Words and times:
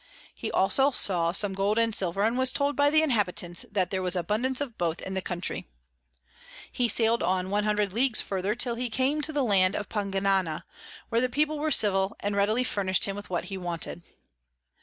He 0.33 0.49
also 0.49 0.89
saw 0.89 1.31
some 1.31 1.53
Gold 1.53 1.77
and 1.77 1.93
Silver, 1.93 2.23
and 2.23 2.35
was 2.35 2.51
told 2.51 2.75
by 2.75 2.89
the 2.89 3.03
Inhabitants 3.03 3.67
that 3.71 3.91
there 3.91 4.01
was 4.01 4.15
abundance 4.15 4.59
of 4.59 4.75
both 4.75 4.99
in 4.99 5.13
the 5.13 5.21
Country. 5.21 5.67
He 6.71 6.87
sail'd 6.87 7.21
on 7.21 7.51
100 7.51 7.93
Leagues 7.93 8.19
further, 8.19 8.55
till 8.55 8.73
he 8.73 8.89
came 8.89 9.21
to 9.21 9.31
the 9.31 9.43
Land 9.43 9.75
of 9.75 9.89
Pagnana, 9.89 10.63
where 11.09 11.21
the 11.21 11.29
People 11.29 11.59
were 11.59 11.69
civil, 11.69 12.15
and 12.19 12.35
readily 12.35 12.63
furnish'd 12.63 13.05
him 13.05 13.15
with 13.15 13.29
what 13.29 13.43
he 13.43 13.59
wanted. 13.59 14.01